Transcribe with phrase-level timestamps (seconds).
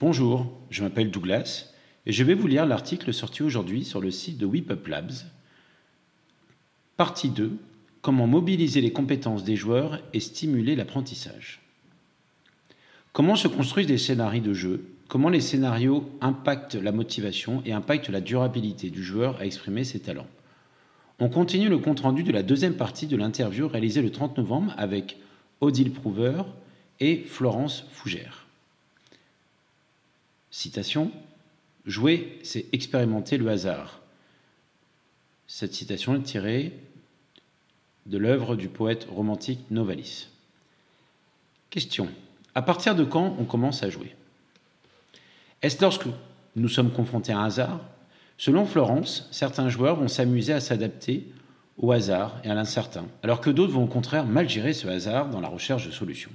[0.00, 1.72] Bonjour, je m'appelle Douglas
[2.06, 5.10] et je vais vous lire l'article sorti aujourd'hui sur le site de WePup Labs.
[6.96, 7.58] Partie 2
[8.00, 11.60] Comment mobiliser les compétences des joueurs et stimuler l'apprentissage.
[13.12, 14.84] Comment se construisent des scénarios de jeu?
[15.08, 19.98] Comment les scénarios impactent la motivation et impactent la durabilité du joueur à exprimer ses
[19.98, 20.28] talents?
[21.18, 25.16] On continue le compte-rendu de la deuxième partie de l'interview réalisée le 30 novembre avec
[25.60, 26.42] Odile Prouver
[27.00, 28.47] et Florence Fougère.
[30.50, 31.10] Citation
[31.86, 34.00] Jouer, c'est expérimenter le hasard.
[35.46, 36.72] Cette citation est tirée
[38.06, 40.28] de l'œuvre du poète romantique Novalis.
[41.70, 42.08] Question.
[42.54, 44.14] À partir de quand on commence à jouer?
[45.62, 46.06] Est-ce lorsque
[46.56, 47.80] nous sommes confrontés à un hasard?
[48.36, 51.26] Selon Florence, certains joueurs vont s'amuser à s'adapter
[51.78, 55.30] au hasard et à l'incertain, alors que d'autres vont au contraire mal gérer ce hasard
[55.30, 56.30] dans la recherche de solutions.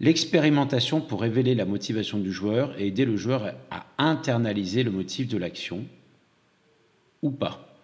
[0.00, 5.28] L'expérimentation pour révéler la motivation du joueur et aider le joueur à internaliser le motif
[5.28, 5.84] de l'action
[7.22, 7.74] ou pas.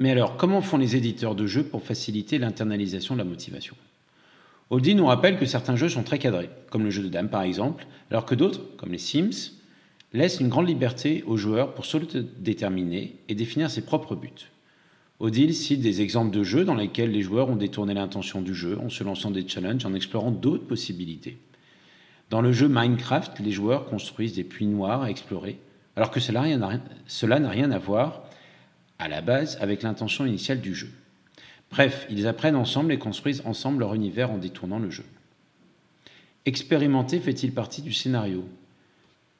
[0.00, 3.76] Mais alors, comment font les éditeurs de jeux pour faciliter l'internalisation de la motivation?
[4.70, 7.42] Audi nous rappelle que certains jeux sont très cadrés, comme le jeu de dames par
[7.42, 9.52] exemple, alors que d'autres, comme les Sims,
[10.12, 14.30] laissent une grande liberté aux joueurs pour se déterminer et définir ses propres buts.
[15.24, 18.78] Odile cite des exemples de jeux dans lesquels les joueurs ont détourné l'intention du jeu
[18.78, 21.38] en se lançant des challenges, en explorant d'autres possibilités.
[22.28, 25.58] Dans le jeu Minecraft, les joueurs construisent des puits noirs à explorer,
[25.96, 26.42] alors que cela
[27.38, 28.24] n'a rien à voir
[28.98, 30.90] à la base avec l'intention initiale du jeu.
[31.70, 35.06] Bref, ils apprennent ensemble et construisent ensemble leur univers en détournant le jeu.
[36.44, 38.46] Expérimenter fait-il partie du scénario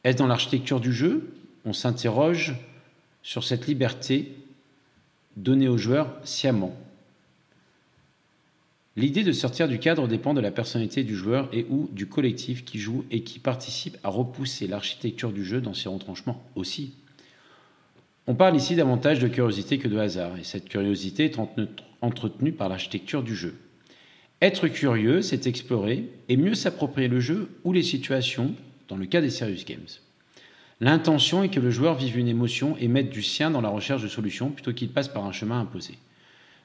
[0.03, 1.35] Est-ce dans l'architecture du jeu?
[1.67, 2.55] On s'interroge
[3.23, 4.33] sur cette liberté
[5.37, 6.75] donné aux joueurs sciemment.
[8.97, 12.65] L'idée de sortir du cadre dépend de la personnalité du joueur et ou du collectif
[12.65, 16.95] qui joue et qui participe à repousser l'architecture du jeu dans ses retranchements aussi.
[18.27, 21.39] On parle ici davantage de curiosité que de hasard, et cette curiosité est
[22.01, 23.57] entretenue par l'architecture du jeu.
[24.41, 28.55] Être curieux, c'est explorer et mieux s'approprier le jeu ou les situations,
[28.89, 29.81] dans le cas des serious games.
[30.81, 34.03] L'intention est que le joueur vive une émotion et mette du sien dans la recherche
[34.03, 35.95] de solutions plutôt qu'il passe par un chemin imposé.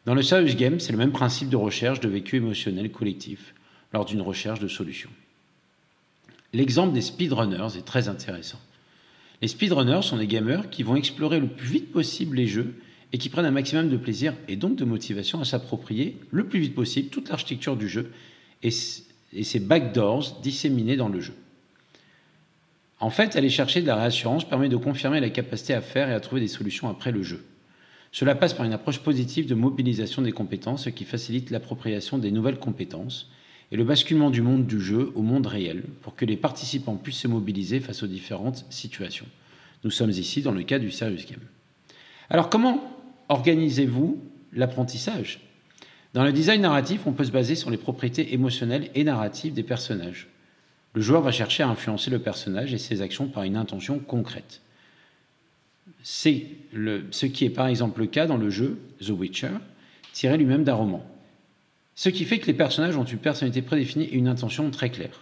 [0.06, 3.54] Dans le serious game, c'est le même principe de recherche de vécu émotionnel collectif
[3.94, 5.10] lors d'une recherche de solutions.
[6.54, 8.60] L'exemple des speedrunners est très intéressant.
[9.42, 12.74] Les speedrunners sont des gamers qui vont explorer le plus vite possible les jeux
[13.14, 16.60] et qui prennent un maximum de plaisir et donc de motivation à s'approprier le plus
[16.60, 18.12] vite possible toute l'architecture du jeu
[18.64, 21.34] et ses backdoors disséminés dans le jeu.
[23.00, 26.14] En fait, aller chercher de la réassurance permet de confirmer la capacité à faire et
[26.14, 27.46] à trouver des solutions après le jeu.
[28.12, 32.32] Cela passe par une approche positive de mobilisation des compétences, ce qui facilite l'appropriation des
[32.32, 33.30] nouvelles compétences
[33.72, 37.20] et le basculement du monde du jeu au monde réel pour que les participants puissent
[37.20, 39.28] se mobiliser face aux différentes situations.
[39.84, 41.40] Nous sommes ici dans le cas du Serious Game.
[42.30, 42.84] Alors comment
[43.30, 44.22] organisez-vous
[44.54, 45.40] l'apprentissage?
[46.14, 49.64] Dans le design narratif, on peut se baser sur les propriétés émotionnelles et narratives des
[49.64, 50.28] personnages.
[50.94, 54.62] Le joueur va chercher à influencer le personnage et ses actions par une intention concrète.
[56.04, 56.46] C'est
[57.12, 59.52] ce qui est par exemple le cas dans le jeu The Witcher,
[60.14, 61.06] tiré lui-même d'un roman.
[61.96, 65.22] Ce qui fait que les personnages ont une personnalité prédéfinie et une intention très claire.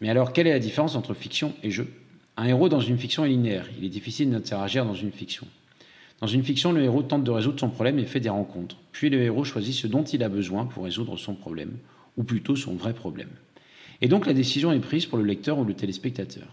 [0.00, 1.88] Mais alors, quelle est la différence entre fiction et jeu?
[2.36, 3.68] Un héros dans une fiction est linéaire.
[3.78, 5.46] Il est difficile d'interagir dans une fiction.
[6.20, 8.76] Dans une fiction, le héros tente de résoudre son problème et fait des rencontres.
[8.92, 11.72] Puis le héros choisit ce dont il a besoin pour résoudre son problème,
[12.16, 13.30] ou plutôt son vrai problème.
[14.02, 16.48] Et donc la décision est prise pour le lecteur ou le téléspectateur.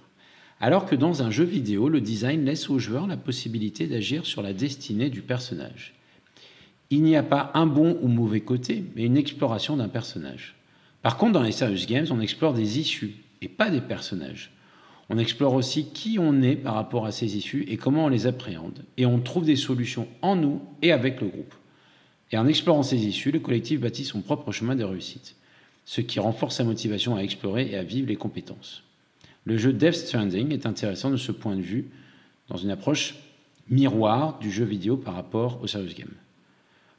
[0.62, 4.44] Alors que dans un jeu vidéo, le design laisse au joueur la possibilité d'agir sur
[4.44, 5.96] la destinée du personnage.
[6.92, 10.56] Il n'y a pas un bon ou mauvais côté, mais une exploration d'un personnage.
[11.02, 14.52] Par contre, dans les serious games, on explore des issues et pas des personnages.
[15.10, 18.28] On explore aussi qui on est par rapport à ces issues et comment on les
[18.28, 18.86] appréhende.
[18.98, 21.56] Et on trouve des solutions en nous et avec le groupe.
[22.32, 25.39] Et en explorant ces issues, le collectif bâtit son propre chemin de réussite
[25.90, 28.84] ce qui renforce sa motivation à explorer et à vivre les compétences.
[29.44, 31.90] Le jeu Death Stranding est intéressant de ce point de vue,
[32.48, 33.16] dans une approche
[33.72, 36.14] miroir du jeu vidéo par rapport au serious game.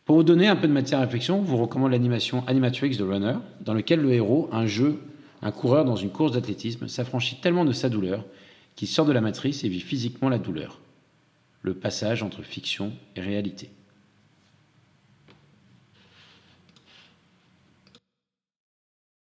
[0.04, 3.04] Pour vous donner un peu de matière à réflexion, je vous recommande l'animation Animatrix de
[3.04, 4.98] Runner, dans lequel le héros, un jeu,
[5.40, 8.24] un coureur dans une course d'athlétisme, s'affranchit tellement de sa douleur
[8.74, 10.80] qu'il sort de la matrice et vit physiquement la douleur.
[11.62, 13.70] Le passage entre fiction et réalité.